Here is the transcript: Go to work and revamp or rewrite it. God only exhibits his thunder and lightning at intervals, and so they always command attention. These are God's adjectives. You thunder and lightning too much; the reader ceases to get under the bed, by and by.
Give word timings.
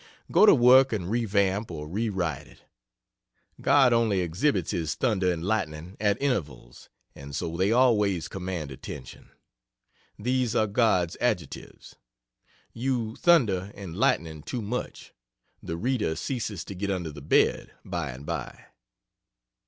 Go 0.31 0.47
to 0.47 0.55
work 0.55 0.91
and 0.91 1.11
revamp 1.11 1.69
or 1.69 1.87
rewrite 1.87 2.47
it. 2.47 2.63
God 3.61 3.93
only 3.93 4.21
exhibits 4.21 4.71
his 4.71 4.95
thunder 4.95 5.31
and 5.31 5.43
lightning 5.45 5.95
at 5.99 6.19
intervals, 6.19 6.89
and 7.13 7.35
so 7.35 7.55
they 7.55 7.71
always 7.71 8.27
command 8.27 8.71
attention. 8.71 9.29
These 10.17 10.55
are 10.55 10.65
God's 10.65 11.17
adjectives. 11.21 11.97
You 12.73 13.15
thunder 13.15 13.71
and 13.75 13.95
lightning 13.95 14.41
too 14.41 14.63
much; 14.63 15.13
the 15.61 15.77
reader 15.77 16.15
ceases 16.15 16.65
to 16.65 16.73
get 16.73 16.89
under 16.89 17.11
the 17.11 17.21
bed, 17.21 17.71
by 17.85 18.09
and 18.09 18.25
by. 18.25 18.65